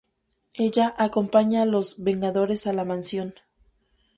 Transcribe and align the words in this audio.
Ella 0.55 0.95
acompaña 0.97 1.61
a 1.61 1.65
los 1.67 2.01
Vengadores 2.03 2.65
a 2.65 2.73
la 2.73 2.85
mansión. 2.85 3.35